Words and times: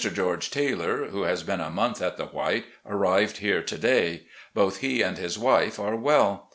George 0.11 0.49
Taylor, 0.49 1.09
who 1.09 1.21
has 1.25 1.43
been 1.43 1.61
a 1.61 1.69
month 1.69 2.01
at 2.01 2.17
the 2.17 2.25
White, 2.25 2.65
arrived 2.87 3.37
here 3.37 3.61
to 3.61 3.77
day. 3.77 4.23
Both 4.51 4.77
he 4.77 5.03
and 5.03 5.15
his 5.15 5.37
wife 5.37 5.79
are 5.79 5.95
well. 5.95 6.49